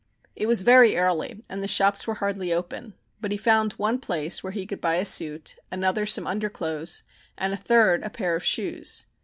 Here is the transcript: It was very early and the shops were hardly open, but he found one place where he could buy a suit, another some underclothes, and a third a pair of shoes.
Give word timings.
It 0.35 0.47
was 0.47 0.63
very 0.63 0.97
early 0.97 1.43
and 1.47 1.61
the 1.61 1.67
shops 1.67 2.07
were 2.07 2.15
hardly 2.15 2.51
open, 2.51 2.95
but 3.21 3.31
he 3.31 3.37
found 3.37 3.73
one 3.73 3.99
place 3.99 4.41
where 4.41 4.51
he 4.51 4.65
could 4.65 4.81
buy 4.81 4.95
a 4.95 5.05
suit, 5.05 5.57
another 5.71 6.07
some 6.07 6.25
underclothes, 6.25 7.03
and 7.37 7.53
a 7.53 7.55
third 7.55 8.01
a 8.01 8.09
pair 8.09 8.35
of 8.35 8.43
shoes. 8.43 9.05